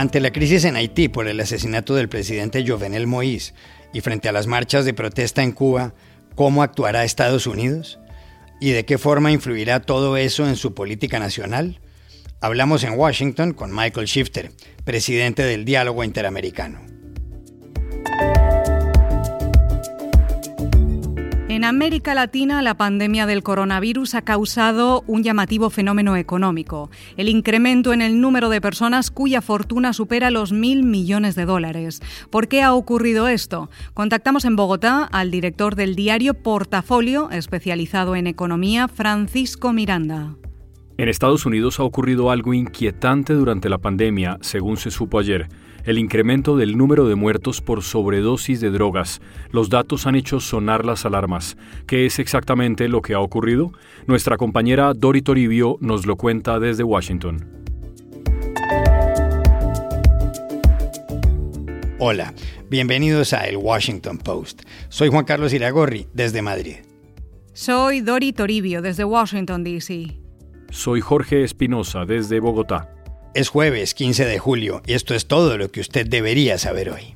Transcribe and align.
Ante 0.00 0.20
la 0.20 0.32
crisis 0.32 0.64
en 0.64 0.76
Haití 0.76 1.10
por 1.10 1.28
el 1.28 1.38
asesinato 1.40 1.94
del 1.94 2.08
presidente 2.08 2.64
Jovenel 2.66 3.06
Moïse 3.06 3.52
y 3.92 4.00
frente 4.00 4.30
a 4.30 4.32
las 4.32 4.46
marchas 4.46 4.86
de 4.86 4.94
protesta 4.94 5.42
en 5.42 5.52
Cuba, 5.52 5.92
¿cómo 6.34 6.62
actuará 6.62 7.04
Estados 7.04 7.46
Unidos? 7.46 7.98
¿Y 8.62 8.70
de 8.70 8.86
qué 8.86 8.96
forma 8.96 9.30
influirá 9.30 9.80
todo 9.80 10.16
eso 10.16 10.48
en 10.48 10.56
su 10.56 10.72
política 10.72 11.18
nacional? 11.18 11.80
Hablamos 12.40 12.82
en 12.82 12.94
Washington 12.94 13.52
con 13.52 13.76
Michael 13.76 14.06
Shifter, 14.06 14.52
presidente 14.84 15.42
del 15.42 15.66
Diálogo 15.66 16.02
Interamericano. 16.02 16.80
En 21.60 21.64
América 21.64 22.14
Latina, 22.14 22.62
la 22.62 22.78
pandemia 22.78 23.26
del 23.26 23.42
coronavirus 23.42 24.14
ha 24.14 24.22
causado 24.22 25.04
un 25.06 25.22
llamativo 25.22 25.68
fenómeno 25.68 26.16
económico, 26.16 26.88
el 27.18 27.28
incremento 27.28 27.92
en 27.92 28.00
el 28.00 28.18
número 28.18 28.48
de 28.48 28.62
personas 28.62 29.10
cuya 29.10 29.42
fortuna 29.42 29.92
supera 29.92 30.30
los 30.30 30.52
mil 30.52 30.84
millones 30.84 31.34
de 31.34 31.44
dólares. 31.44 32.00
¿Por 32.30 32.48
qué 32.48 32.62
ha 32.62 32.72
ocurrido 32.72 33.28
esto? 33.28 33.68
Contactamos 33.92 34.46
en 34.46 34.56
Bogotá 34.56 35.04
al 35.04 35.30
director 35.30 35.74
del 35.74 35.96
diario 35.96 36.32
Portafolio, 36.32 37.28
especializado 37.30 38.16
en 38.16 38.26
economía, 38.26 38.88
Francisco 38.88 39.74
Miranda. 39.74 40.36
En 40.96 41.10
Estados 41.10 41.44
Unidos 41.44 41.78
ha 41.78 41.82
ocurrido 41.82 42.30
algo 42.30 42.54
inquietante 42.54 43.34
durante 43.34 43.68
la 43.68 43.76
pandemia, 43.76 44.38
según 44.40 44.78
se 44.78 44.90
supo 44.90 45.18
ayer 45.18 45.48
el 45.84 45.98
incremento 45.98 46.56
del 46.56 46.76
número 46.76 47.08
de 47.08 47.14
muertos 47.14 47.60
por 47.60 47.82
sobredosis 47.82 48.60
de 48.60 48.70
drogas. 48.70 49.20
Los 49.50 49.70
datos 49.70 50.06
han 50.06 50.14
hecho 50.14 50.40
sonar 50.40 50.84
las 50.84 51.04
alarmas. 51.04 51.56
¿Qué 51.86 52.06
es 52.06 52.18
exactamente 52.18 52.88
lo 52.88 53.02
que 53.02 53.14
ha 53.14 53.20
ocurrido? 53.20 53.72
Nuestra 54.06 54.36
compañera 54.36 54.94
Dori 54.94 55.22
Toribio 55.22 55.76
nos 55.80 56.06
lo 56.06 56.16
cuenta 56.16 56.58
desde 56.58 56.82
Washington. 56.82 57.60
Hola, 61.98 62.32
bienvenidos 62.70 63.34
a 63.34 63.46
El 63.46 63.58
Washington 63.58 64.16
Post. 64.16 64.62
Soy 64.88 65.10
Juan 65.10 65.26
Carlos 65.26 65.52
Iragorri, 65.52 66.06
desde 66.14 66.40
Madrid. 66.40 66.76
Soy 67.52 68.00
Dori 68.00 68.32
Toribio, 68.32 68.80
desde 68.80 69.04
Washington, 69.04 69.64
D.C. 69.64 70.16
Soy 70.70 71.02
Jorge 71.02 71.44
Espinosa, 71.44 72.06
desde 72.06 72.40
Bogotá. 72.40 72.99
Es 73.32 73.48
jueves 73.48 73.94
15 73.94 74.24
de 74.24 74.40
julio 74.40 74.82
y 74.86 74.94
esto 74.94 75.14
es 75.14 75.28
todo 75.28 75.56
lo 75.56 75.70
que 75.70 75.80
usted 75.80 76.04
debería 76.04 76.58
saber 76.58 76.90
hoy. 76.90 77.14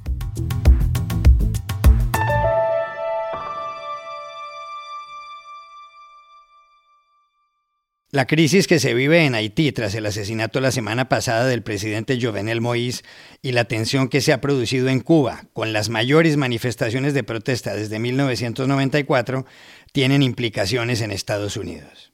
La 8.12 8.28
crisis 8.28 8.68
que 8.68 8.78
se 8.78 8.94
vive 8.94 9.24
en 9.24 9.34
Haití 9.34 9.72
tras 9.72 9.92
el 9.96 10.06
asesinato 10.06 10.60
la 10.60 10.70
semana 10.70 11.08
pasada 11.08 11.46
del 11.46 11.64
presidente 11.64 12.16
Jovenel 12.22 12.60
Moïse 12.60 13.02
y 13.42 13.50
la 13.50 13.64
tensión 13.64 14.08
que 14.08 14.20
se 14.20 14.32
ha 14.32 14.40
producido 14.40 14.88
en 14.88 15.00
Cuba 15.00 15.46
con 15.52 15.72
las 15.72 15.88
mayores 15.88 16.36
manifestaciones 16.36 17.12
de 17.12 17.24
protesta 17.24 17.74
desde 17.74 17.98
1994 17.98 19.46
tienen 19.90 20.22
implicaciones 20.22 21.00
en 21.00 21.10
Estados 21.10 21.56
Unidos. 21.56 22.13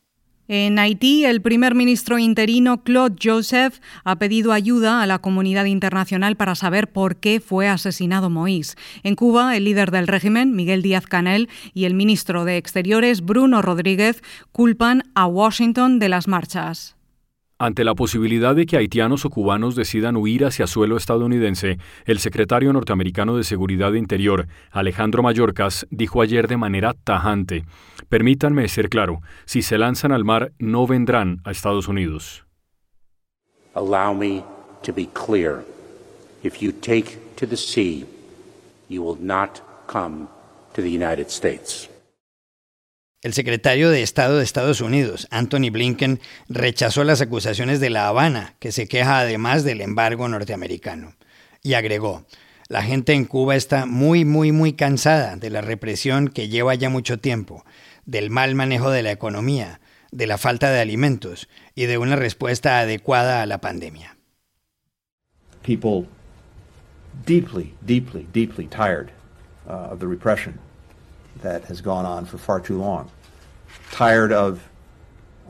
En 0.52 0.80
Haití, 0.80 1.24
el 1.24 1.42
primer 1.42 1.76
ministro 1.76 2.18
interino 2.18 2.82
Claude 2.82 3.14
Joseph 3.22 3.78
ha 4.02 4.16
pedido 4.16 4.50
ayuda 4.50 5.00
a 5.00 5.06
la 5.06 5.20
comunidad 5.20 5.66
internacional 5.66 6.36
para 6.36 6.56
saber 6.56 6.90
por 6.90 7.18
qué 7.18 7.38
fue 7.38 7.68
asesinado 7.68 8.30
Moïse. 8.30 8.74
En 9.04 9.14
Cuba, 9.14 9.56
el 9.56 9.64
líder 9.64 9.92
del 9.92 10.08
régimen, 10.08 10.56
Miguel 10.56 10.82
Díaz 10.82 11.06
Canel, 11.06 11.48
y 11.72 11.84
el 11.84 11.94
ministro 11.94 12.44
de 12.44 12.56
Exteriores, 12.56 13.24
Bruno 13.24 13.62
Rodríguez, 13.62 14.24
culpan 14.50 15.04
a 15.14 15.28
Washington 15.28 16.00
de 16.00 16.08
las 16.08 16.26
marchas. 16.26 16.96
Ante 17.62 17.84
la 17.84 17.94
posibilidad 17.94 18.56
de 18.56 18.64
que 18.64 18.78
haitianos 18.78 19.26
o 19.26 19.28
cubanos 19.28 19.76
decidan 19.76 20.16
huir 20.16 20.46
hacia 20.46 20.66
suelo 20.66 20.96
estadounidense, 20.96 21.76
el 22.06 22.18
secretario 22.18 22.72
norteamericano 22.72 23.36
de 23.36 23.44
Seguridad 23.44 23.92
Interior, 23.92 24.48
Alejandro 24.70 25.22
Mayorkas, 25.22 25.86
dijo 25.90 26.22
ayer 26.22 26.48
de 26.48 26.56
manera 26.56 26.94
tajante, 26.94 27.66
permítanme 28.08 28.66
ser 28.66 28.88
claro, 28.88 29.20
si 29.44 29.60
se 29.60 29.76
lanzan 29.76 30.10
al 30.10 30.24
mar 30.24 30.52
no 30.58 30.86
vendrán 30.86 31.42
a 31.44 31.50
Estados 31.50 31.86
Unidos. 31.86 32.46
Allow 33.74 34.14
me 34.14 34.42
to 34.82 34.94
be 34.94 35.06
clear. 35.12 35.62
If 36.42 36.62
you 36.62 36.72
take 36.72 37.18
to 37.36 37.46
the 37.46 37.58
sea, 37.58 38.06
you 38.88 39.02
will 39.02 39.18
not 39.20 39.60
come 39.86 40.28
to 40.72 40.80
the 40.80 40.88
United 40.88 41.28
States. 41.28 41.89
El 43.22 43.34
secretario 43.34 43.90
de 43.90 44.02
Estado 44.02 44.38
de 44.38 44.44
Estados 44.44 44.80
Unidos, 44.80 45.28
Anthony 45.30 45.70
Blinken, 45.70 46.20
rechazó 46.48 47.04
las 47.04 47.20
acusaciones 47.20 47.78
de 47.78 47.90
La 47.90 48.08
Habana, 48.08 48.54
que 48.60 48.72
se 48.72 48.88
queja 48.88 49.20
además 49.20 49.62
del 49.62 49.82
embargo 49.82 50.26
norteamericano, 50.26 51.16
y 51.62 51.74
agregó, 51.74 52.24
la 52.68 52.82
gente 52.82 53.12
en 53.12 53.26
Cuba 53.26 53.56
está 53.56 53.84
muy, 53.84 54.24
muy, 54.24 54.52
muy 54.52 54.72
cansada 54.72 55.36
de 55.36 55.50
la 55.50 55.60
represión 55.60 56.28
que 56.28 56.48
lleva 56.48 56.74
ya 56.74 56.88
mucho 56.88 57.18
tiempo, 57.18 57.62
del 58.06 58.30
mal 58.30 58.54
manejo 58.54 58.90
de 58.90 59.02
la 59.02 59.10
economía, 59.10 59.80
de 60.12 60.26
la 60.26 60.38
falta 60.38 60.70
de 60.70 60.80
alimentos 60.80 61.48
y 61.74 61.84
de 61.84 61.98
una 61.98 62.16
respuesta 62.16 62.80
adecuada 62.80 63.42
a 63.42 63.46
la 63.46 63.60
pandemia. 63.60 64.16
People 65.62 66.08
deeply, 67.26 67.74
deeply, 67.84 68.26
deeply 68.32 68.66
tired 68.66 69.10
uh, 69.68 69.92
of 69.92 69.98
the 69.98 70.06
repression. 70.06 70.58
That 71.42 71.64
has 71.64 71.80
gone 71.80 72.06
on 72.06 72.24
for 72.24 72.38
far 72.38 72.60
too 72.60 72.78
long. 72.78 73.10
Tired 73.90 74.32
of 74.32 74.68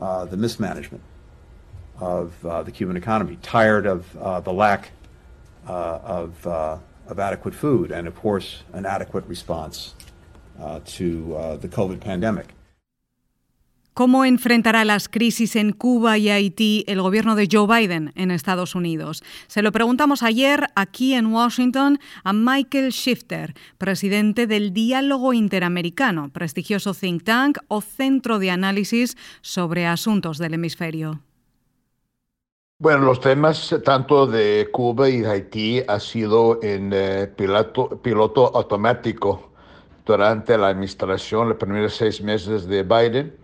uh, 0.01 0.25
the 0.25 0.37
mismanagement 0.37 1.03
of 1.99 2.45
uh, 2.45 2.63
the 2.63 2.71
Cuban 2.71 2.97
economy, 2.97 3.37
tired 3.41 3.85
of 3.85 4.17
uh, 4.17 4.39
the 4.39 4.51
lack 4.51 4.91
uh, 5.67 5.99
of, 6.03 6.47
uh, 6.47 6.77
of 7.07 7.19
adequate 7.19 7.53
food, 7.53 7.91
and 7.91 8.07
of 8.07 8.15
course, 8.15 8.63
an 8.73 8.85
adequate 8.85 9.25
response 9.27 9.93
uh, 10.59 10.79
to 10.85 11.57
the 11.61 11.67
COVID 11.67 11.99
pandemic. 11.99 12.47
¿Cómo 13.93 14.23
enfrentará 14.23 14.85
las 14.85 15.09
crisis 15.09 15.57
en 15.57 15.73
Cuba 15.73 16.17
y 16.17 16.29
Haití 16.29 16.85
el 16.87 17.01
gobierno 17.01 17.35
de 17.35 17.49
Joe 17.51 17.67
Biden 17.67 18.13
en 18.15 18.31
Estados 18.31 18.73
Unidos? 18.73 19.21
Se 19.47 19.61
lo 19.61 19.73
preguntamos 19.73 20.23
ayer 20.23 20.67
aquí 20.75 21.13
en 21.13 21.25
Washington 21.25 21.99
a 22.23 22.31
Michael 22.31 22.91
Shifter, 22.91 23.53
presidente 23.77 24.47
del 24.47 24.71
Diálogo 24.71 25.33
Interamericano, 25.33 26.29
prestigioso 26.29 26.93
think 26.93 27.23
tank 27.23 27.57
o 27.67 27.81
centro 27.81 28.39
de 28.39 28.51
análisis 28.51 29.17
sobre 29.41 29.85
asuntos 29.85 30.37
del 30.37 30.53
hemisferio. 30.53 31.19
Bueno, 32.79 33.03
los 33.03 33.19
temas 33.19 33.75
tanto 33.83 34.25
de 34.25 34.69
Cuba 34.71 35.09
y 35.09 35.25
Haití 35.25 35.83
ha 35.85 35.99
sido 35.99 36.63
en 36.63 36.91
eh, 36.93 37.27
piloto, 37.27 38.01
piloto 38.01 38.55
automático 38.55 39.51
durante 40.05 40.57
la 40.57 40.69
administración, 40.69 41.49
los 41.49 41.57
primeros 41.57 41.93
seis 41.93 42.21
meses 42.21 42.67
de 42.67 42.83
Biden 42.83 43.41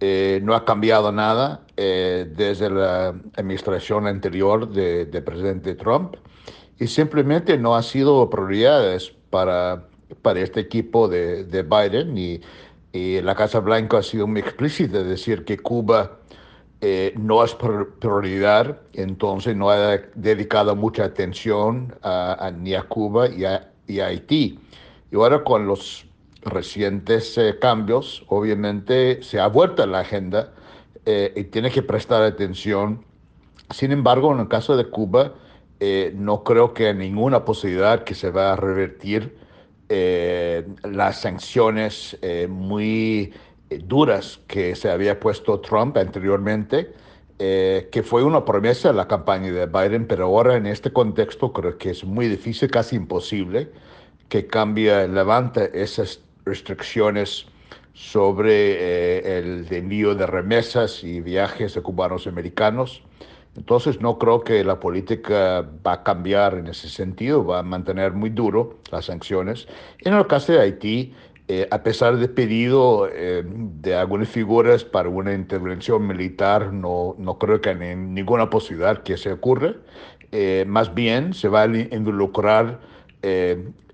eh, 0.00 0.40
no 0.42 0.54
ha 0.54 0.64
cambiado 0.64 1.10
nada 1.10 1.62
eh, 1.76 2.30
desde 2.36 2.68
la 2.70 3.14
administración 3.34 4.06
anterior 4.06 4.68
del 4.68 5.10
de 5.10 5.22
presidente 5.22 5.74
Trump 5.74 6.16
y 6.78 6.86
simplemente 6.86 7.56
no 7.56 7.74
ha 7.74 7.82
sido 7.82 8.28
prioridades 8.28 9.14
para, 9.30 9.86
para 10.22 10.40
este 10.40 10.60
equipo 10.60 11.08
de, 11.08 11.44
de 11.44 11.62
Biden 11.62 12.16
y, 12.18 12.40
y, 12.92 13.20
la 13.22 13.34
Casa 13.34 13.60
Blanca 13.60 13.98
ha 13.98 14.02
sido 14.02 14.26
muy 14.26 14.40
explícita 14.40 14.98
de 14.98 15.04
decir 15.04 15.44
que 15.44 15.58
Cuba 15.58 16.18
eh, 16.82 17.14
no 17.16 17.42
es 17.42 17.54
prioridad, 17.54 18.78
entonces 18.92 19.56
no 19.56 19.70
ha 19.70 19.96
dedicado 20.14 20.76
mucha 20.76 21.04
atención 21.04 21.94
a, 22.02 22.52
ni 22.54 22.74
a 22.74 22.82
Cuba 22.82 23.28
y 23.28 23.44
a, 23.46 23.72
y 23.86 24.00
a 24.00 24.06
Haití. 24.08 24.58
Y 25.10 25.16
ahora 25.16 25.42
con 25.42 25.66
los 25.66 26.05
recientes 26.46 27.36
eh, 27.38 27.58
cambios, 27.60 28.24
obviamente 28.28 29.22
se 29.22 29.40
ha 29.40 29.48
vuelto 29.48 29.86
la 29.86 30.00
agenda 30.00 30.52
eh, 31.04 31.32
y 31.36 31.44
tiene 31.44 31.70
que 31.70 31.82
prestar 31.82 32.22
atención. 32.22 33.04
Sin 33.70 33.92
embargo, 33.92 34.32
en 34.32 34.40
el 34.40 34.48
caso 34.48 34.76
de 34.76 34.86
Cuba, 34.86 35.34
eh, 35.80 36.12
no 36.16 36.42
creo 36.44 36.72
que 36.72 36.84
haya 36.84 36.98
ninguna 36.98 37.44
posibilidad 37.44 38.04
que 38.04 38.14
se 38.14 38.30
va 38.30 38.52
a 38.52 38.56
revertir 38.56 39.44
las 39.88 41.20
sanciones 41.20 42.18
muy 42.48 43.32
duras 43.84 44.40
que 44.48 44.74
se 44.74 44.90
había 44.90 45.20
puesto 45.20 45.60
Trump 45.60 45.96
anteriormente. 45.96 46.92
que 47.38 48.02
fue 48.04 48.24
una 48.24 48.44
promesa 48.44 48.88
de 48.88 48.94
la 48.94 49.06
campaña 49.06 49.52
de 49.52 49.66
Biden, 49.66 50.08
pero 50.08 50.24
ahora 50.24 50.56
en 50.56 50.66
este 50.66 50.92
contexto 50.92 51.52
creo 51.52 51.78
que 51.78 51.90
es 51.90 52.02
muy 52.02 52.26
difícil, 52.26 52.68
casi 52.68 52.96
imposible, 52.96 53.70
que 54.28 54.48
cambie, 54.48 55.06
levante 55.06 55.70
esas 55.80 56.25
restricciones 56.46 57.46
sobre 57.92 58.72
eh, 58.72 59.38
el 59.38 59.66
envío 59.70 60.14
de 60.14 60.26
remesas 60.26 61.02
y 61.02 61.20
viajes 61.20 61.74
de 61.74 61.82
cubanos 61.82 62.26
americanos. 62.26 63.02
Entonces 63.56 64.00
no 64.00 64.18
creo 64.18 64.44
que 64.44 64.62
la 64.62 64.78
política 64.78 65.66
va 65.84 65.92
a 65.94 66.02
cambiar 66.02 66.54
en 66.58 66.68
ese 66.68 66.88
sentido, 66.88 67.44
va 67.44 67.60
a 67.60 67.62
mantener 67.62 68.12
muy 68.12 68.30
duro 68.30 68.78
las 68.92 69.06
sanciones. 69.06 69.66
En 70.00 70.14
el 70.14 70.26
caso 70.26 70.52
de 70.52 70.60
Haití, 70.60 71.14
eh, 71.48 71.66
a 71.70 71.82
pesar 71.82 72.16
de 72.18 72.28
pedido 72.28 73.08
eh, 73.10 73.42
de 73.46 73.96
algunas 73.96 74.28
figuras 74.28 74.84
para 74.84 75.08
una 75.08 75.32
intervención 75.32 76.06
militar, 76.06 76.72
no, 76.72 77.16
no 77.18 77.38
creo 77.38 77.60
que 77.60 77.70
haya 77.70 77.96
ninguna 77.96 78.50
posibilidad 78.50 79.02
que 79.02 79.16
se 79.16 79.32
ocurra. 79.32 79.74
más 80.66 80.94
bien 80.94 81.32
se 81.32 81.48
va 81.48 81.62
a 81.62 81.66
involucrar 81.66 82.78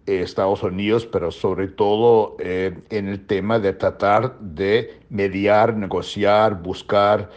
Estados 0.07 0.63
Unidos, 0.63 1.07
pero 1.07 1.31
sobre 1.31 1.69
todo 1.69 2.37
en 2.39 3.09
el 3.09 3.27
tema 3.27 3.59
de 3.59 3.73
tratar 3.73 4.39
de 4.41 5.01
mediar, 5.11 5.77
negociar, 5.77 6.61
buscar 6.61 7.31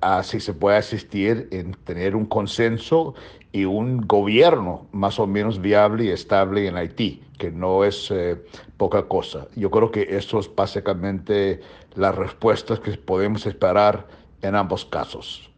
así 0.00 0.40
se 0.40 0.54
puede 0.54 0.76
asistir 0.78 1.48
en 1.52 1.72
tener 1.84 2.16
un 2.16 2.26
consenso 2.26 3.14
y 3.52 3.64
un 3.64 4.00
gobierno 4.00 4.88
más 4.90 5.20
o 5.20 5.28
menos 5.28 5.60
viable 5.60 6.04
y 6.04 6.08
estable 6.08 6.66
en 6.66 6.76
Haití, 6.76 7.22
que 7.38 7.52
no 7.52 7.84
es 7.84 8.10
eh, 8.10 8.36
poca 8.76 9.04
cosa. 9.04 9.46
Yo 9.54 9.70
creo 9.70 9.92
que 9.92 10.08
eso 10.10 10.40
es 10.40 10.52
básicamente 10.52 11.60
las 11.94 12.16
respuestas 12.16 12.80
que 12.80 12.90
podemos 12.92 13.46
esperar 13.46 14.08
en 14.42 14.56
ambos 14.56 14.84
casos. 14.84 15.48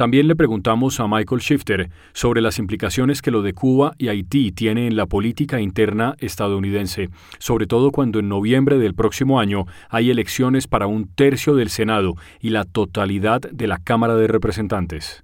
También 0.00 0.28
le 0.28 0.34
preguntamos 0.34 0.98
a 0.98 1.06
Michael 1.06 1.42
Shifter 1.42 1.90
sobre 2.14 2.40
las 2.40 2.58
implicaciones 2.58 3.20
que 3.20 3.30
lo 3.30 3.42
de 3.42 3.52
Cuba 3.52 3.92
y 3.98 4.08
Haití 4.08 4.50
tiene 4.50 4.86
en 4.86 4.96
la 4.96 5.04
política 5.04 5.60
interna 5.60 6.14
estadounidense, 6.20 7.10
sobre 7.38 7.66
todo 7.66 7.90
cuando 7.90 8.18
en 8.18 8.30
noviembre 8.30 8.78
del 8.78 8.94
próximo 8.94 9.40
año 9.40 9.66
hay 9.90 10.10
elecciones 10.10 10.66
para 10.68 10.86
un 10.86 11.06
tercio 11.14 11.54
del 11.54 11.68
Senado 11.68 12.14
y 12.40 12.48
la 12.48 12.64
totalidad 12.64 13.42
de 13.42 13.66
la 13.66 13.76
Cámara 13.76 14.14
de 14.14 14.26
Representantes. 14.26 15.22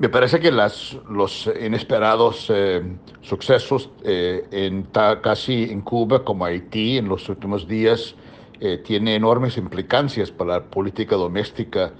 Me 0.00 0.08
parece 0.08 0.40
que 0.40 0.50
los 0.50 1.48
inesperados 1.64 2.50
eh, 2.52 2.82
sucesos 3.20 3.88
eh, 4.02 4.48
en 4.50 4.88
casi 5.22 5.62
en 5.70 5.82
Cuba 5.82 6.24
como 6.24 6.44
Haití 6.44 6.98
en 6.98 7.08
los 7.08 7.28
últimos 7.28 7.68
días 7.68 8.16
eh, 8.58 8.78
tienen 8.78 9.14
enormes 9.14 9.56
implicancias 9.58 10.32
para 10.32 10.54
la 10.54 10.64
política 10.64 11.14
doméstica 11.14 11.92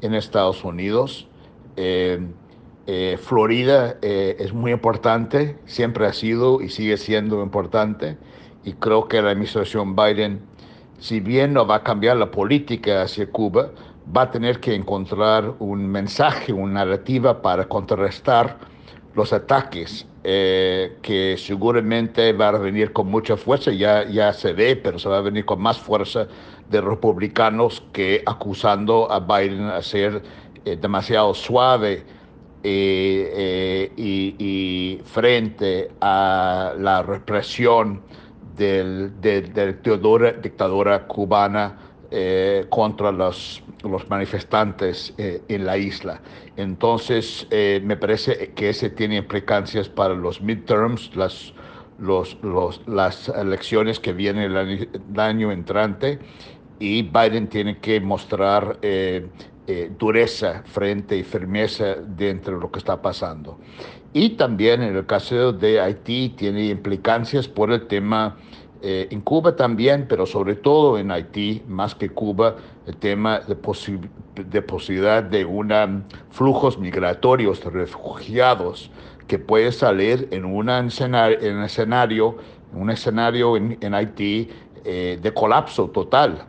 en 0.00 0.14
Estados 0.14 0.64
Unidos. 0.64 1.28
Florida 3.18 3.96
es 4.02 4.52
muy 4.52 4.72
importante, 4.72 5.56
siempre 5.64 6.06
ha 6.06 6.12
sido 6.12 6.60
y 6.60 6.68
sigue 6.68 6.96
siendo 6.96 7.42
importante 7.42 8.18
y 8.64 8.72
creo 8.74 9.08
que 9.08 9.20
la 9.20 9.30
administración 9.30 9.94
Biden, 9.94 10.40
si 10.98 11.20
bien 11.20 11.52
no 11.52 11.66
va 11.66 11.76
a 11.76 11.82
cambiar 11.82 12.16
la 12.16 12.30
política 12.30 13.02
hacia 13.02 13.30
Cuba, 13.30 13.70
va 14.14 14.22
a 14.22 14.30
tener 14.30 14.60
que 14.60 14.74
encontrar 14.74 15.54
un 15.58 15.86
mensaje, 15.86 16.52
una 16.52 16.84
narrativa 16.84 17.42
para 17.42 17.66
contrarrestar 17.66 18.58
los 19.14 19.32
ataques 19.32 20.06
eh, 20.26 20.96
que 21.02 21.36
seguramente 21.36 22.32
van 22.32 22.54
a 22.54 22.58
venir 22.58 22.94
con 22.94 23.08
mucha 23.08 23.36
fuerza, 23.36 23.70
ya, 23.72 24.08
ya 24.08 24.32
se 24.32 24.54
ve, 24.54 24.74
pero 24.74 24.98
se 24.98 25.06
va 25.06 25.18
a 25.18 25.20
venir 25.20 25.44
con 25.44 25.60
más 25.60 25.78
fuerza 25.78 26.26
de 26.70 26.80
republicanos 26.80 27.82
que 27.92 28.22
acusando 28.24 29.12
a 29.12 29.20
Biden 29.20 29.68
de 29.68 29.82
ser 29.82 30.22
eh, 30.64 30.76
demasiado 30.80 31.34
suave 31.34 32.04
eh, 32.62 33.92
y, 33.98 34.98
frente 35.04 35.90
a 36.00 36.72
la 36.78 37.02
represión 37.02 38.00
del, 38.56 39.20
de 39.20 39.42
la 39.42 40.32
dictadura 40.40 41.06
cubana 41.06 41.78
contra 42.70 43.12
los, 43.12 43.62
los 43.90 44.08
manifestantes 44.08 45.14
eh, 45.18 45.42
en 45.48 45.64
la 45.64 45.76
isla. 45.76 46.20
Entonces, 46.56 47.46
eh, 47.50 47.80
me 47.84 47.96
parece 47.96 48.52
que 48.54 48.70
ese 48.70 48.90
tiene 48.90 49.16
implicancias 49.16 49.88
para 49.88 50.14
los 50.14 50.40
midterms, 50.40 51.14
las, 51.16 51.54
los, 51.98 52.38
los, 52.42 52.80
las 52.86 53.28
elecciones 53.28 54.00
que 54.00 54.12
vienen 54.12 54.52
el 54.52 55.20
año, 55.20 55.52
entrante, 55.52 56.18
y 56.78 57.02
Biden 57.02 57.48
tiene 57.48 57.78
que 57.78 58.00
mostrar 58.00 58.78
dureza 59.96 60.62
frente 60.66 61.16
y 61.16 61.22
firmeza 61.22 61.94
dentro 61.94 62.56
de 62.56 62.60
lo 62.60 62.70
que 62.70 62.80
está 62.80 63.00
pasando. 63.00 63.58
Y 64.12 64.30
también 64.30 64.80
en 64.80 64.94
el 64.96 65.06
caso 65.06 65.52
de 65.52 65.80
Haití 65.80 66.34
tiene 66.36 66.66
implicancias 66.66 67.48
por 67.48 67.72
el 67.72 67.88
tema 67.88 68.36
eh, 68.86 69.08
en 69.10 69.22
Cuba 69.22 69.56
también, 69.56 70.04
pero 70.06 70.26
sobre 70.26 70.56
todo 70.56 70.98
en 70.98 71.10
Haití, 71.10 71.62
más 71.66 71.94
que 71.94 72.10
Cuba, 72.10 72.56
el 72.86 72.94
tema 72.98 73.40
de, 73.40 73.56
posibilidad 73.56 75.22
de 75.22 75.44
una, 75.46 76.02
flujos 76.30 76.78
migratorios 76.78 77.64
de 77.64 77.70
refugiados 77.70 78.90
que 79.26 79.38
puede 79.38 79.72
salir 79.72 80.28
en, 80.32 80.44
una 80.44 80.80
escenario, 80.80 81.40
en 81.40 81.62
escenario, 81.62 82.36
un 82.74 82.90
escenario 82.90 83.56
en, 83.56 83.94
Haití 83.94 84.50
eh, 84.84 85.18
de 85.18 85.32
colapso 85.32 85.88
total 85.88 86.44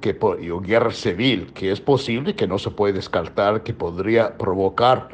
que, 0.00 0.16
guerra 0.62 0.92
civil, 0.92 1.50
que 1.52 1.72
es 1.72 1.80
posible, 1.80 2.36
que 2.36 2.46
no 2.46 2.58
se 2.58 2.70
puede 2.70 2.92
descartar, 2.92 3.64
que 3.64 3.74
podría 3.74 4.38
provocar 4.38 5.08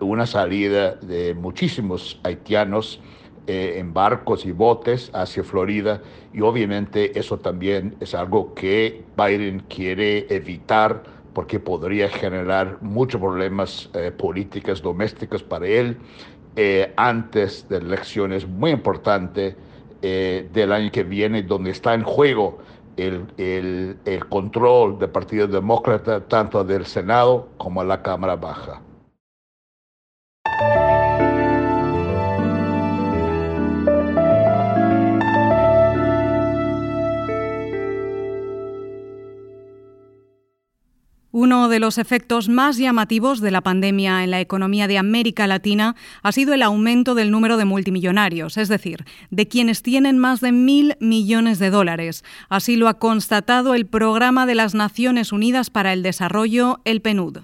una 0.00 0.26
salida 0.26 0.94
de 0.94 1.34
muchísimos 1.34 2.18
haitianos 2.24 3.00
eh, 3.48 3.74
en 3.78 3.92
barcos 3.92 4.46
y 4.46 4.52
botes 4.52 5.10
hacia 5.12 5.42
Florida 5.42 6.00
y 6.32 6.42
obviamente 6.42 7.18
eso 7.18 7.38
también 7.38 7.96
es 7.98 8.14
algo 8.14 8.54
que 8.54 9.02
Biden 9.16 9.64
quiere 9.68 10.26
evitar 10.32 11.02
porque 11.34 11.58
podría 11.58 12.08
generar 12.08 12.78
muchos 12.82 13.20
problemas 13.20 13.90
eh, 13.94 14.12
políticos 14.12 14.80
domésticos 14.80 15.42
para 15.42 15.66
él 15.66 15.96
eh, 16.54 16.92
antes 16.96 17.68
de 17.68 17.78
elecciones 17.78 18.46
muy 18.46 18.70
importantes 18.70 19.56
del 20.02 20.72
año 20.72 20.90
que 20.90 21.04
viene 21.04 21.44
donde 21.44 21.70
está 21.70 21.94
en 21.94 22.02
juego 22.02 22.58
el, 22.96 23.24
el, 23.38 23.96
el 24.04 24.28
control 24.28 24.98
del 24.98 25.10
Partido 25.10 25.46
Demócrata 25.46 26.20
tanto 26.26 26.64
del 26.64 26.86
Senado 26.86 27.48
como 27.56 27.84
la 27.84 28.02
Cámara 28.02 28.34
Baja. 28.34 28.82
Uno 41.34 41.70
de 41.70 41.80
los 41.80 41.96
efectos 41.96 42.50
más 42.50 42.76
llamativos 42.76 43.40
de 43.40 43.50
la 43.50 43.62
pandemia 43.62 44.22
en 44.22 44.30
la 44.30 44.42
economía 44.42 44.86
de 44.86 44.98
América 44.98 45.46
Latina 45.46 45.96
ha 46.22 46.30
sido 46.30 46.52
el 46.52 46.60
aumento 46.60 47.14
del 47.14 47.30
número 47.30 47.56
de 47.56 47.64
multimillonarios, 47.64 48.58
es 48.58 48.68
decir, 48.68 49.06
de 49.30 49.48
quienes 49.48 49.82
tienen 49.82 50.18
más 50.18 50.42
de 50.42 50.52
mil 50.52 50.94
millones 51.00 51.58
de 51.58 51.70
dólares. 51.70 52.22
Así 52.50 52.76
lo 52.76 52.86
ha 52.86 52.98
constatado 52.98 53.72
el 53.72 53.86
Programa 53.86 54.44
de 54.44 54.56
las 54.56 54.74
Naciones 54.74 55.32
Unidas 55.32 55.70
para 55.70 55.94
el 55.94 56.02
Desarrollo, 56.02 56.80
el 56.84 57.00
PNUD. 57.00 57.38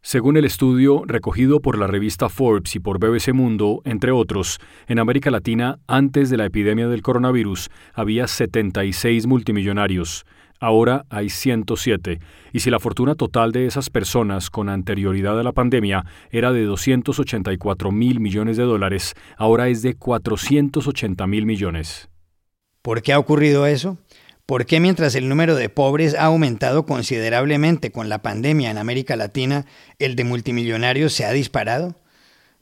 Según 0.00 0.36
el 0.36 0.44
estudio 0.44 1.02
recogido 1.04 1.60
por 1.60 1.76
la 1.76 1.88
revista 1.88 2.28
Forbes 2.28 2.76
y 2.76 2.78
por 2.78 3.00
BBC 3.00 3.34
Mundo, 3.34 3.82
entre 3.84 4.12
otros, 4.12 4.60
en 4.86 5.00
América 5.00 5.32
Latina, 5.32 5.80
antes 5.88 6.30
de 6.30 6.36
la 6.36 6.46
epidemia 6.46 6.86
del 6.86 7.02
coronavirus, 7.02 7.68
había 7.94 8.28
76 8.28 9.26
multimillonarios. 9.26 10.24
Ahora 10.60 11.04
hay 11.08 11.30
107, 11.30 12.18
y 12.52 12.60
si 12.60 12.70
la 12.70 12.80
fortuna 12.80 13.14
total 13.14 13.52
de 13.52 13.66
esas 13.66 13.90
personas 13.90 14.50
con 14.50 14.68
anterioridad 14.68 15.38
a 15.38 15.44
la 15.44 15.52
pandemia 15.52 16.04
era 16.30 16.52
de 16.52 16.64
284 16.64 17.92
mil 17.92 18.18
millones 18.18 18.56
de 18.56 18.64
dólares, 18.64 19.14
ahora 19.36 19.68
es 19.68 19.82
de 19.82 19.94
480 19.94 21.26
mil 21.28 21.46
millones. 21.46 22.08
¿Por 22.82 23.02
qué 23.02 23.12
ha 23.12 23.18
ocurrido 23.18 23.66
eso? 23.66 23.98
¿Por 24.46 24.64
qué 24.64 24.80
mientras 24.80 25.14
el 25.14 25.28
número 25.28 25.54
de 25.54 25.68
pobres 25.68 26.14
ha 26.14 26.24
aumentado 26.24 26.86
considerablemente 26.86 27.92
con 27.92 28.08
la 28.08 28.22
pandemia 28.22 28.70
en 28.70 28.78
América 28.78 29.14
Latina, 29.14 29.66
el 29.98 30.16
de 30.16 30.24
multimillonarios 30.24 31.12
se 31.12 31.26
ha 31.26 31.32
disparado? 31.32 31.96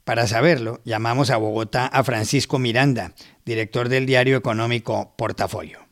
Para 0.03 0.27
saberlo, 0.27 0.81
llamamos 0.83 1.31
a 1.31 1.37
Bogotá 1.37 1.87
a 1.87 2.03
Francisco 2.03 2.59
Miranda, 2.59 3.13
director 3.45 3.89
del 3.89 4.05
diario 4.05 4.37
económico 4.37 5.13
Portafolio. 5.17 5.86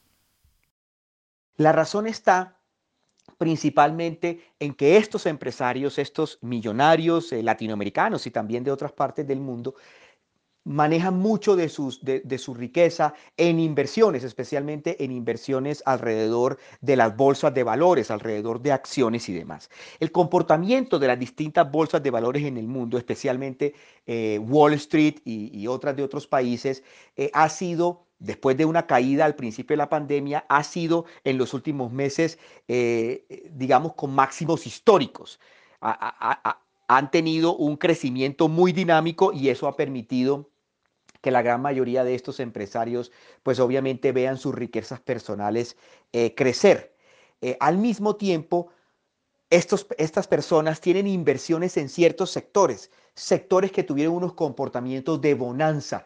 La 1.57 1.71
razón 1.71 2.07
está 2.07 2.59
principalmente 3.37 4.41
en 4.59 4.73
que 4.73 4.97
estos 4.97 5.25
empresarios, 5.25 5.97
estos 5.97 6.39
millonarios 6.41 7.31
eh, 7.31 7.43
latinoamericanos 7.43 8.27
y 8.27 8.31
también 8.31 8.63
de 8.63 8.71
otras 8.71 8.91
partes 8.91 9.27
del 9.27 9.39
mundo, 9.39 9.75
manejan 10.65 11.17
mucho 11.17 11.55
de, 11.55 11.69
su 11.69 12.53
riqueza 12.55 13.13
en 13.37 13.59
inversiones, 13.59 14.23
especialmente 14.23 15.03
en 15.03 15.11
inversiones 15.11 15.83
alrededor 15.85 16.57
de 16.81 16.95
las 16.95 17.15
bolsas 17.15 17.53
de 17.53 17.63
valores, 17.63 18.09
alrededor 18.09 18.59
de 18.61 18.71
acciones 18.71 19.29
y 19.29 19.33
demás. 19.33 19.69
El 19.99 20.11
comportamiento 20.11 20.97
de 20.97 21.07
las 21.07 21.19
distintas 21.19 21.71
bolsas 21.71 22.01
de 22.01 22.09
valores 22.09 22.43
en 22.43 22.57
el 22.57 22.67
mundo, 22.67 22.97
especialmente 22.97 23.75
eh, 24.07 24.39
Wall 24.39 24.73
Street 24.73 25.19
y, 25.23 25.67
otras 25.67 25.95
de 25.95 26.03
otros 26.03 26.25
países, 26.25 26.83
eh, 27.15 27.29
ha 27.33 27.47
sido 27.49 28.07
después 28.19 28.57
de 28.57 28.65
una 28.65 28.87
caída 28.87 29.25
al 29.25 29.35
principio 29.35 29.73
de 29.73 29.77
la 29.77 29.89
pandemia, 29.89 30.45
ha 30.49 30.63
sido 30.63 31.05
en 31.23 31.37
los 31.37 31.53
últimos 31.53 31.91
meses, 31.91 32.39
eh, 32.67 33.49
digamos, 33.51 33.93
con 33.93 34.13
máximos 34.13 34.67
históricos. 34.67 35.39
han 36.87 37.11
tenido 37.11 37.55
un 37.55 37.77
crecimiento 37.77 38.47
muy 38.47 38.71
dinámico 38.71 39.33
y 39.33 39.49
eso 39.49 39.67
ha 39.67 39.75
permitido 39.75 40.49
que 41.25 41.31
la 41.31 41.41
gran 41.41 41.59
mayoría 41.59 42.03
de 42.03 42.13
estos 42.13 42.39
empresarios, 42.39 43.11
pues 43.41 43.59
obviamente 43.59 44.11
vean 44.11 44.37
sus 44.37 44.53
riquezas 44.53 44.99
personales 44.99 45.75
eh, 46.13 46.35
crecer. 46.35 46.95
Eh, 47.41 47.57
al 47.59 47.79
mismo 47.79 48.15
tiempo, 48.15 48.69
estos, 49.49 49.87
estas 49.97 50.27
personas 50.27 50.81
tienen 50.81 51.07
inversiones 51.07 51.77
en 51.77 51.89
ciertos 51.89 52.29
sectores, 52.29 52.91
sectores 53.15 53.71
que 53.71 53.81
tuvieron 53.81 54.13
unos 54.13 54.33
comportamientos 54.33 55.19
de 55.19 55.33
bonanza 55.33 56.05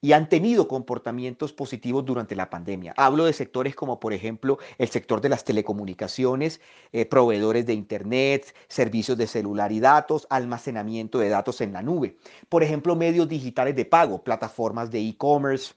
y 0.00 0.12
han 0.12 0.28
tenido 0.28 0.66
comportamientos 0.66 1.52
positivos 1.52 2.04
durante 2.04 2.34
la 2.34 2.48
pandemia. 2.48 2.94
Hablo 2.96 3.26
de 3.26 3.32
sectores 3.32 3.74
como, 3.74 4.00
por 4.00 4.12
ejemplo, 4.12 4.58
el 4.78 4.88
sector 4.88 5.20
de 5.20 5.28
las 5.28 5.44
telecomunicaciones, 5.44 6.60
eh, 6.92 7.04
proveedores 7.04 7.66
de 7.66 7.74
Internet, 7.74 8.54
servicios 8.68 9.18
de 9.18 9.26
celular 9.26 9.72
y 9.72 9.80
datos, 9.80 10.26
almacenamiento 10.30 11.18
de 11.18 11.28
datos 11.28 11.60
en 11.60 11.72
la 11.72 11.82
nube. 11.82 12.16
Por 12.48 12.62
ejemplo, 12.62 12.96
medios 12.96 13.28
digitales 13.28 13.76
de 13.76 13.84
pago, 13.84 14.24
plataformas 14.24 14.90
de 14.90 15.00
e-commerce, 15.00 15.74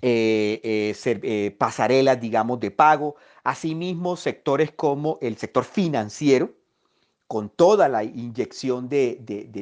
eh, 0.00 0.94
eh, 1.04 1.56
pasarelas, 1.58 2.20
digamos, 2.20 2.60
de 2.60 2.70
pago. 2.70 3.16
Asimismo, 3.44 4.16
sectores 4.16 4.72
como 4.72 5.18
el 5.20 5.36
sector 5.36 5.64
financiero, 5.64 6.57
con 7.28 7.50
toda 7.50 7.88
la 7.90 8.02
inyección 8.02 8.88
de, 8.88 9.20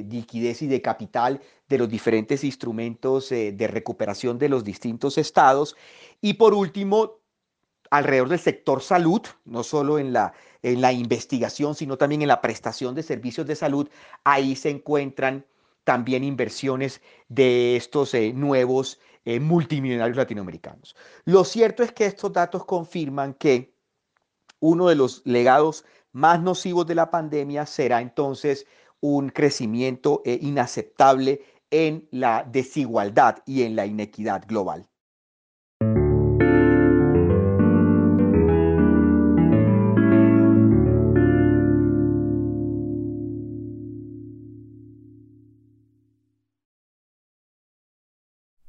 liquidez 0.08 0.62
y 0.62 0.68
de 0.68 0.80
capital 0.80 1.42
de 1.68 1.78
los 1.78 1.88
diferentes 1.88 2.44
instrumentos 2.44 3.30
eh, 3.32 3.52
de 3.52 3.66
recuperación 3.66 4.38
de 4.38 4.48
los 4.48 4.62
distintos 4.62 5.18
estados. 5.18 5.76
Y 6.20 6.34
por 6.34 6.54
último, 6.54 7.18
alrededor 7.90 8.28
del 8.28 8.38
sector 8.38 8.82
salud, 8.82 9.22
no 9.44 9.64
solo 9.64 9.98
en 9.98 10.12
la, 10.12 10.32
en 10.62 10.80
la 10.80 10.92
investigación, 10.92 11.74
sino 11.74 11.98
también 11.98 12.22
en 12.22 12.28
la 12.28 12.40
prestación 12.40 12.94
de 12.94 13.02
servicios 13.02 13.48
de 13.48 13.56
salud, 13.56 13.88
ahí 14.22 14.54
se 14.54 14.70
encuentran 14.70 15.44
también 15.82 16.22
inversiones 16.22 17.00
de 17.28 17.74
estos 17.74 18.14
eh, 18.14 18.32
nuevos 18.32 19.00
eh, 19.24 19.40
multimillonarios 19.40 20.16
latinoamericanos. 20.16 20.94
Lo 21.24 21.42
cierto 21.42 21.82
es 21.82 21.90
que 21.90 22.06
estos 22.06 22.32
datos 22.32 22.64
confirman 22.64 23.34
que 23.34 23.74
uno 24.60 24.88
de 24.88 24.94
los 24.94 25.22
legados 25.24 25.84
más 26.16 26.40
nocivos 26.40 26.86
de 26.86 26.94
la 26.94 27.10
pandemia 27.10 27.66
será 27.66 28.00
entonces 28.00 28.66
un 29.00 29.28
crecimiento 29.28 30.22
eh, 30.24 30.38
inaceptable 30.40 31.42
en 31.70 32.08
la 32.10 32.42
desigualdad 32.50 33.42
y 33.44 33.64
en 33.64 33.76
la 33.76 33.84
inequidad 33.84 34.46
global. 34.48 34.88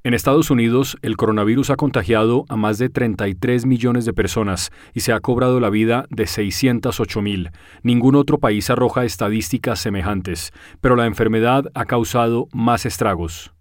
En 0.07 0.13
Estados 0.13 0.49
Unidos, 0.51 0.95
el 1.01 1.17
coronavirus 1.17 1.69
ha 1.69 1.75
contagiado 1.75 2.45
a 2.47 2.55
más 2.55 2.77
de 2.77 2.87
33 2.87 3.65
millones 3.65 4.05
de 4.05 4.13
personas 4.13 4.71
y 4.93 5.01
se 5.01 5.11
ha 5.11 5.19
cobrado 5.19 5.59
la 5.59 5.69
vida 5.69 6.05
de 6.09 6.27
608 6.27 7.21
mil. 7.21 7.51
Ningún 7.83 8.15
otro 8.15 8.37
país 8.37 8.69
arroja 8.69 9.03
estadísticas 9.03 9.81
semejantes, 9.81 10.53
pero 10.79 10.95
la 10.95 11.07
enfermedad 11.07 11.65
ha 11.73 11.83
causado 11.83 12.47
más 12.53 12.85
estragos. 12.85 13.51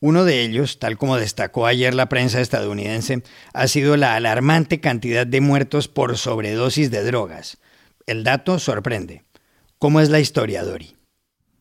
Uno 0.00 0.24
de 0.24 0.42
ellos, 0.42 0.80
tal 0.80 0.98
como 0.98 1.16
destacó 1.16 1.64
ayer 1.64 1.94
la 1.94 2.08
prensa 2.08 2.40
estadounidense, 2.40 3.22
ha 3.52 3.68
sido 3.68 3.96
la 3.96 4.16
alarmante 4.16 4.80
cantidad 4.80 5.28
de 5.28 5.40
muertos 5.40 5.86
por 5.86 6.18
sobredosis 6.18 6.90
de 6.90 7.04
drogas. 7.04 7.58
El 8.04 8.24
dato 8.24 8.58
sorprende. 8.58 9.22
¿Cómo 9.78 10.00
es 10.00 10.10
la 10.10 10.18
historia, 10.18 10.64
Dori? 10.64 10.96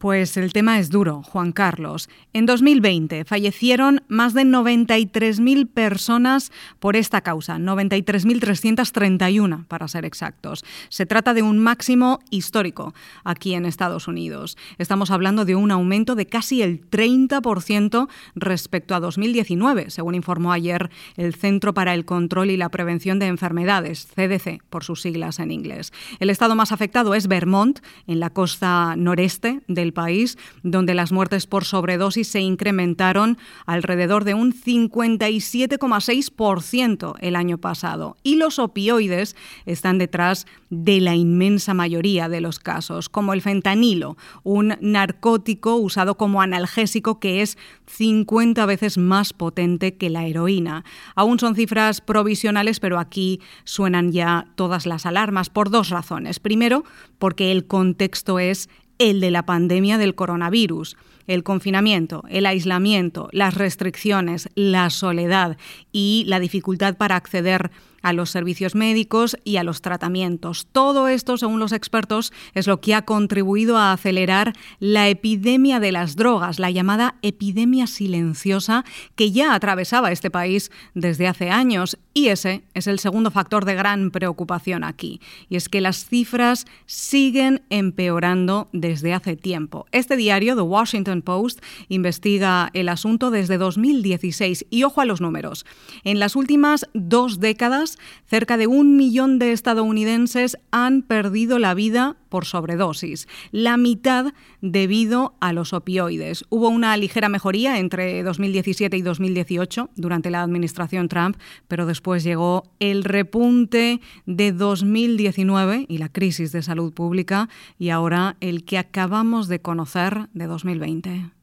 Pues 0.04 0.36
el 0.36 0.52
tema 0.52 0.80
es 0.80 0.90
duro, 0.90 1.24
Juan 1.24 1.54
Carlos. 1.54 2.10
En 2.34 2.46
2020 2.46 3.24
fallecieron 3.24 4.04
más 4.10 4.34
de 4.34 4.42
93.000 4.42 5.70
personas 5.70 6.52
por 6.82 6.98
esta 6.98 7.22
causa, 7.22 7.56
93.331 7.56 9.66
para 9.66 9.88
ser 9.88 10.04
exactos. 10.04 10.66
Se 10.90 11.06
trata 11.06 11.34
de 11.34 11.42
un 11.42 11.58
máximo 11.58 12.20
histórico 12.32 12.94
aquí 13.24 13.54
en 13.54 13.66
Estados 13.66 14.10
Unidos. 14.10 14.58
Estamos 14.78 15.10
hablando 15.10 15.46
de 15.46 15.56
un 15.56 15.72
aumento 15.72 16.16
de 16.16 16.26
casi 16.26 16.62
el 16.62 16.82
30% 16.90 18.10
respecto 18.36 18.96
a 18.96 19.00
2019, 19.00 19.90
según 19.90 20.16
informó 20.16 20.52
ayer 20.52 20.90
el 21.16 21.34
Centro 21.34 21.74
para 21.74 21.94
el 21.94 22.04
Control 22.04 22.50
y 22.50 22.58
la 22.58 22.68
Prevención 22.68 23.20
de 23.20 23.28
Enfermedades, 23.28 24.10
CDC, 24.14 24.64
por 24.70 24.84
sus 24.84 25.02
siglas 25.02 25.40
en 25.40 25.52
inglés. 25.52 25.94
El 26.20 26.30
estado 26.30 26.58
más 26.58 26.74
afectado 26.74 27.16
es 27.16 27.30
Vermont, 27.30 27.80
en 28.06 28.20
la 28.20 28.32
costa 28.32 28.98
noreste 28.98 29.62
del 29.70 29.93
país, 29.94 30.38
donde 30.64 30.94
las 30.94 31.14
muertes 31.14 31.48
por 31.48 31.66
sobredosis 31.66 32.28
se 32.28 32.42
incrementaron 32.42 33.38
alrededor 33.66 34.26
de 34.26 34.34
un 34.34 34.54
57,6% 34.54 37.16
el 37.20 37.36
año 37.36 37.58
pasado. 37.58 38.16
Y 38.24 38.36
los 38.36 38.60
opioides 38.60 39.36
están 39.66 39.98
detrás 39.98 40.46
de 40.70 41.02
la 41.02 41.16
inmensa 41.16 41.74
mayoría 41.74 42.30
de 42.30 42.42
los 42.42 42.60
casos, 42.60 43.10
como 43.10 43.34
el 43.34 43.42
fentanilo, 43.42 44.18
un 44.44 44.76
narcótico 44.82 45.76
usado 45.76 46.18
como 46.18 46.42
analgésico 46.42 47.20
que 47.20 47.42
es 47.42 47.58
50 47.88 48.66
veces 48.66 48.98
más 48.98 49.34
potente 49.34 49.96
que 49.96 50.10
la 50.10 50.26
heroína. 50.26 50.84
Aún 51.16 51.40
son 51.40 51.56
cifras 51.56 52.02
provisionales, 52.02 52.80
pero 52.80 53.00
aquí 53.00 53.42
suenan 53.64 54.12
ya 54.12 54.48
todas 54.56 54.86
las 54.86 55.06
alarmas 55.06 55.50
por 55.50 55.70
dos 55.70 55.90
razones. 55.90 56.40
Primero, 56.40 56.84
porque 57.20 57.52
el 57.52 57.68
contexto 57.68 58.40
es 58.40 58.70
el 59.00 59.20
de 59.20 59.32
la 59.32 59.46
pandemia 59.46 59.98
del 59.98 60.16
coronavirus, 60.16 60.98
el 61.28 61.44
confinamiento, 61.44 62.24
el 62.30 62.46
aislamiento, 62.46 63.30
las 63.32 63.56
restricciones, 63.56 64.50
la 64.56 64.90
soledad 64.90 65.58
y 65.92 66.26
la 66.28 66.40
dificultad 66.40 66.98
para 66.98 67.16
acceder 67.16 67.72
los 68.12 68.30
servicios 68.30 68.76
médicos 68.76 69.38
y 69.46 69.56
a 69.56 69.64
los 69.64 69.82
tratamientos. 69.82 70.68
Todo 70.74 71.08
esto, 71.08 71.38
según 71.38 71.62
los 71.62 71.72
expertos, 71.72 72.34
es 72.54 72.68
lo 72.68 72.82
que 72.82 72.94
ha 72.96 73.04
contribuido 73.04 73.78
a 73.78 73.94
acelerar 73.94 74.54
la 74.80 75.08
epidemia 75.08 75.80
de 75.80 75.94
las 75.94 76.18
drogas, 76.18 76.60
la 76.60 76.72
llamada 76.72 77.16
epidemia 77.22 77.88
silenciosa 77.88 78.84
que 79.16 79.32
ya 79.32 79.54
atravesaba 79.54 80.12
este 80.12 80.30
país 80.30 80.72
desde 80.94 81.28
hace 81.28 81.50
años. 81.50 81.98
Y 82.14 82.28
ese 82.28 82.64
es 82.74 82.88
el 82.88 83.00
segundo 83.00 83.32
factor 83.32 83.66
de 83.66 83.76
gran 83.76 84.12
preocupación 84.12 84.84
aquí. 84.84 85.22
Y 85.50 85.56
es 85.56 85.70
que 85.70 85.82
las 85.82 86.06
cifras 86.06 86.66
siguen 86.86 87.64
empeorando 87.70 88.70
desde 88.74 89.14
hace 89.14 89.36
tiempo. 89.36 89.86
Este 89.92 90.16
diario, 90.16 90.56
The 90.56 90.62
Washington 90.62 91.22
Post, 91.22 91.62
investiga 91.90 92.70
el 92.74 92.90
asunto 92.90 93.32
desde 93.32 93.58
2016. 93.58 94.66
Y 94.70 94.84
ojo 94.84 95.02
a 95.02 95.06
los 95.06 95.22
números. 95.22 95.66
En 96.04 96.20
las 96.20 96.36
últimas 96.36 96.86
dos 96.94 97.40
décadas, 97.40 97.93
cerca 98.26 98.58
de 98.58 98.68
un 98.68 98.98
millón 98.98 99.40
de 99.40 99.52
estadounidenses 99.52 100.58
han 100.72 101.02
perdido 101.02 101.60
la 101.60 101.74
vida 101.74 102.18
por 102.30 102.46
sobredosis, 102.46 103.28
la 103.52 103.78
mitad 103.78 104.34
debido 104.62 105.36
a 105.40 105.54
los 105.54 105.74
opioides. 105.74 106.46
Hubo 106.50 106.70
una 106.70 106.98
ligera 106.98 107.30
mejoría 107.30 107.78
entre 107.78 108.24
2017 108.24 108.98
y 108.98 109.02
2018 109.02 109.92
durante 109.96 110.32
la 110.32 110.42
administración 110.42 111.10
Trump, 111.10 111.38
pero 111.68 111.86
después 111.86 112.24
llegó 112.24 112.64
el 112.80 113.04
repunte 113.04 114.02
de 114.26 114.52
2019 114.52 115.86
y 115.88 115.98
la 116.00 116.10
crisis 116.10 116.52
de 116.52 116.64
salud 116.64 116.94
pública 116.94 117.50
y 117.78 117.90
ahora 117.90 118.36
el 118.40 118.66
que 118.66 118.78
acabamos 118.78 119.48
de 119.48 119.62
conocer 119.62 120.30
de 120.34 120.48
2020. 120.48 121.43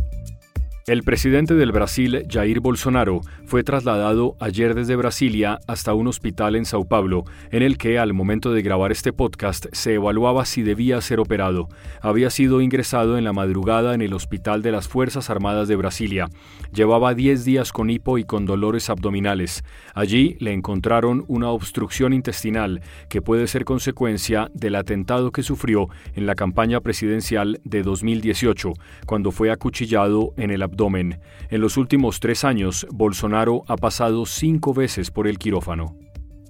El 0.91 1.03
presidente 1.03 1.55
del 1.55 1.71
Brasil, 1.71 2.27
Jair 2.29 2.59
Bolsonaro, 2.59 3.21
fue 3.45 3.63
trasladado 3.63 4.35
ayer 4.41 4.75
desde 4.75 4.97
Brasilia 4.97 5.57
hasta 5.65 5.93
un 5.93 6.07
hospital 6.07 6.57
en 6.57 6.65
Sao 6.65 6.83
Paulo, 6.83 7.23
en 7.49 7.63
el 7.63 7.77
que 7.77 7.97
al 7.97 8.11
momento 8.11 8.51
de 8.51 8.61
grabar 8.61 8.91
este 8.91 9.13
podcast 9.13 9.67
se 9.71 9.93
evaluaba 9.93 10.43
si 10.43 10.63
debía 10.63 10.99
ser 10.99 11.21
operado. 11.21 11.69
Había 12.01 12.29
sido 12.29 12.59
ingresado 12.59 13.17
en 13.17 13.23
la 13.23 13.31
madrugada 13.31 13.93
en 13.93 14.01
el 14.01 14.13
Hospital 14.13 14.63
de 14.63 14.73
las 14.73 14.89
Fuerzas 14.89 15.29
Armadas 15.29 15.69
de 15.69 15.77
Brasilia. 15.77 16.27
Llevaba 16.73 17.13
10 17.13 17.45
días 17.45 17.71
con 17.71 17.89
hipo 17.89 18.17
y 18.17 18.25
con 18.25 18.45
dolores 18.45 18.89
abdominales. 18.89 19.63
Allí 19.93 20.35
le 20.41 20.51
encontraron 20.51 21.23
una 21.29 21.51
obstrucción 21.51 22.11
intestinal 22.11 22.81
que 23.07 23.21
puede 23.21 23.47
ser 23.47 23.63
consecuencia 23.63 24.51
del 24.53 24.75
atentado 24.75 25.31
que 25.31 25.41
sufrió 25.41 25.87
en 26.15 26.25
la 26.25 26.35
campaña 26.35 26.81
presidencial 26.81 27.61
de 27.63 27.81
2018, 27.81 28.73
cuando 29.05 29.31
fue 29.31 29.51
acuchillado 29.51 30.33
en 30.35 30.51
el 30.51 30.61
En 30.89 31.61
los 31.61 31.77
últimos 31.77 32.19
tres 32.19 32.43
años, 32.43 32.87
Bolsonaro 32.91 33.63
ha 33.67 33.75
pasado 33.75 34.25
cinco 34.25 34.73
veces 34.73 35.11
por 35.11 35.27
el 35.27 35.37
quirófano. 35.37 35.95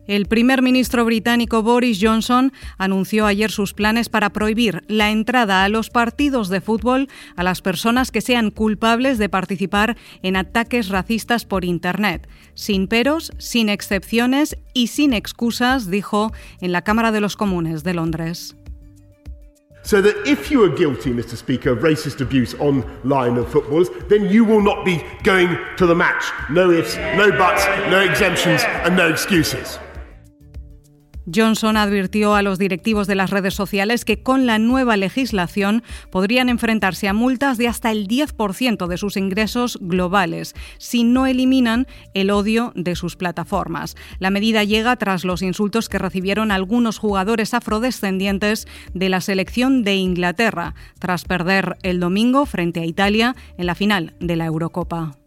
El 0.07 0.25
primer 0.25 0.61
ministro 0.61 1.05
británico 1.05 1.63
Boris 1.63 1.99
Johnson 2.01 2.53
anunció 2.77 3.25
ayer 3.25 3.51
sus 3.51 3.73
planes 3.73 4.09
para 4.09 4.31
prohibir 4.31 4.83
la 4.87 5.11
entrada 5.11 5.63
a 5.63 5.69
los 5.69 5.89
partidos 5.89 6.49
de 6.49 6.61
fútbol 6.61 7.07
a 7.35 7.43
las 7.43 7.61
personas 7.61 8.09
que 8.09 8.21
sean 8.21 8.51
culpables 8.51 9.17
de 9.17 9.29
participar 9.29 9.97
en 10.23 10.37
ataques 10.37 10.89
racistas 10.89 11.45
por 11.45 11.65
Internet, 11.65 12.27
sin 12.53 12.87
peros, 12.87 13.33
sin 13.37 13.69
excepciones 13.69 14.57
y 14.73 14.87
sin 14.87 15.13
excusas, 15.13 15.91
dijo 15.91 16.31
en 16.61 16.71
la 16.71 16.83
Cámara 16.83 17.11
de 17.11 17.21
los 17.21 17.35
Comunes 17.35 17.83
de 17.83 17.93
Londres. 17.93 18.55
So 19.83 20.01
that 20.01 20.27
if 20.27 20.51
you 20.51 20.63
are 20.63 20.69
guilty, 20.69 21.11
Mr. 21.11 21.35
Speaker, 21.35 21.71
of 21.71 21.79
racist 21.79 22.21
abuse 22.21 22.53
online 22.55 23.37
of 23.37 23.51
footballers, 23.51 23.89
then 24.07 24.29
you 24.29 24.45
will 24.45 24.61
not 24.61 24.85
be 24.85 25.03
going 25.23 25.57
to 25.77 25.85
the 25.85 25.95
match. 25.95 26.23
No 26.49 26.69
ifs, 26.69 26.95
no 26.95 27.31
buts, 27.31 27.65
no 27.89 27.99
exemptions, 27.99 28.61
and 28.63 28.95
no 28.95 29.09
excuses. 29.09 29.79
Johnson 31.33 31.77
advirtió 31.77 32.35
a 32.35 32.41
los 32.41 32.57
directivos 32.57 33.07
de 33.07 33.15
las 33.15 33.29
redes 33.29 33.53
sociales 33.53 34.05
que 34.05 34.23
con 34.23 34.45
la 34.45 34.59
nueva 34.59 34.97
legislación 34.97 35.83
podrían 36.09 36.49
enfrentarse 36.49 37.07
a 37.07 37.13
multas 37.13 37.57
de 37.57 37.67
hasta 37.67 37.91
el 37.91 38.07
10% 38.07 38.87
de 38.87 38.97
sus 38.97 39.17
ingresos 39.17 39.77
globales 39.81 40.53
si 40.77 41.03
no 41.03 41.25
eliminan 41.25 41.87
el 42.13 42.31
odio 42.31 42.73
de 42.75 42.95
sus 42.95 43.15
plataformas. 43.15 43.95
La 44.19 44.29
medida 44.29 44.63
llega 44.63 44.95
tras 44.95 45.23
los 45.23 45.41
insultos 45.41 45.89
que 45.89 45.99
recibieron 45.99 46.51
algunos 46.51 46.97
jugadores 46.97 47.53
afrodescendientes 47.53 48.67
de 48.93 49.09
la 49.09 49.21
selección 49.21 49.83
de 49.83 49.95
Inglaterra 49.95 50.75
tras 50.99 51.25
perder 51.25 51.77
el 51.83 51.99
domingo 51.99 52.45
frente 52.45 52.81
a 52.81 52.85
Italia 52.85 53.35
en 53.57 53.65
la 53.65 53.75
final 53.75 54.15
de 54.19 54.35
la 54.35 54.45
Eurocopa. 54.45 55.20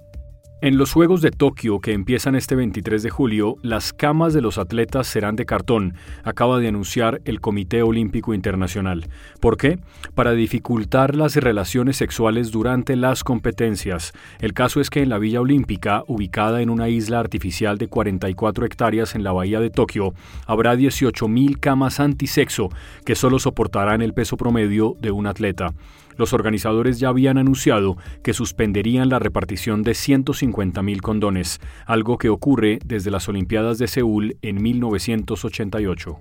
En 0.65 0.79
los 0.79 0.95
Juegos 0.95 1.21
de 1.21 1.31
Tokio, 1.31 1.79
que 1.79 1.93
empiezan 1.93 2.35
este 2.37 2.55
23 2.55 3.03
de 3.03 3.11
julio, 3.11 3.57
las 3.61 3.93
camas 3.93 4.33
de 4.33 4.41
los 4.41 4.57
atletas 4.57 5.07
serán 5.07 5.37
de 5.37 5.45
cartón, 5.45 5.93
acaba 6.23 6.59
de 6.59 6.69
anunciar 6.69 7.21
el 7.27 7.43
Comité 7.43 7.83
Olímpico 7.83 8.33
Internacional. 8.33 9.07
¿Por 9.41 9.59
qué? 9.59 9.79
Para 10.15 10.33
dificultar 10.33 11.17
las 11.17 11.37
relaciones 11.37 11.99
sexuales 11.99 12.51
durante 12.51 12.97
las 12.97 13.25
competencias. 13.25 14.15
El 14.41 14.55
caso 14.55 14.81
es 14.81 14.89
que 14.89 15.03
en 15.03 15.11
la 15.11 15.19
Villa 15.19 15.43
Olímpica, 15.43 16.03
ubicada 16.07 16.63
en 16.63 16.71
una 16.71 16.89
isla 16.89 17.21
artificial 17.21 17.77
de 17.77 17.89
44 17.89 18.65
hectáreas 18.65 19.15
en 19.15 19.23
la 19.23 19.33
bahía 19.33 19.61
de 19.61 19.69
Tokio, 19.69 20.15
habrá 20.47 20.77
18.000 20.77 21.61
camas 21.61 22.01
antisexo 22.01 22.71
que 23.05 23.17
solo 23.17 23.39
soportarán 23.39 24.01
el 24.01 24.15
peso 24.15 24.39
promedio 24.39 24.97
de 24.99 25.11
un 25.11 25.27
atleta. 25.27 25.75
Los 26.17 26.33
organizadores 26.33 26.99
ya 26.99 27.09
habían 27.09 27.39
anunciado 27.39 27.97
que 28.23 28.35
suspenderían 28.35 29.09
la 29.09 29.19
repartición 29.19 29.83
de 29.83 29.93
150.000 29.93 31.01
condones, 31.01 31.61
algo 31.87 32.19
que 32.19 32.29
ocurre 32.29 32.79
desde 32.85 33.11
las 33.11 33.29
Olimpiadas 33.29 33.79
de 33.79 33.89
Seúl 33.89 34.37
en 34.43 34.63
1988. 34.63 36.19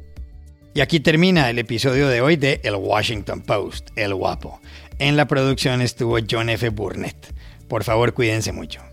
Y 0.76 0.82
aquí 0.82 1.00
termina 1.00 1.50
el 1.50 1.60
episodio 1.60 2.08
de 2.08 2.22
hoy 2.22 2.36
de 2.36 2.60
El 2.64 2.76
Washington 2.76 3.42
Post, 3.42 3.92
El 3.96 4.16
Guapo. 4.16 4.60
En 4.98 5.16
la 5.16 5.28
producción 5.28 5.82
estuvo 5.82 6.18
John 6.30 6.50
F. 6.50 6.70
Burnett. 6.70 7.34
Por 7.68 7.84
favor, 7.84 8.14
cuídense 8.14 8.52
mucho. 8.52 8.93